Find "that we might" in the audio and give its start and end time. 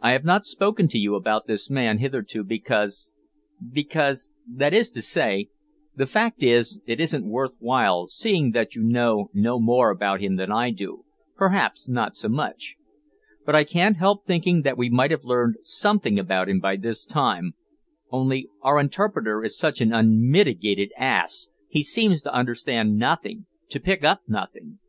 14.62-15.12